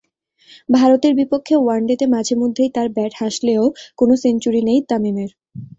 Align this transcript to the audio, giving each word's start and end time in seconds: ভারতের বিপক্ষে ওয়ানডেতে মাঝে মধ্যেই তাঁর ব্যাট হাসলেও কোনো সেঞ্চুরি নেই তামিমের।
ভারতের 0.69 1.13
বিপক্ষে 1.19 1.55
ওয়ানডেতে 1.57 2.05
মাঝে 2.15 2.33
মধ্যেই 2.41 2.69
তাঁর 2.75 2.87
ব্যাট 2.95 3.13
হাসলেও 3.21 3.63
কোনো 3.99 4.13
সেঞ্চুরি 4.23 4.61
নেই 4.69 4.79
তামিমের। 4.89 5.31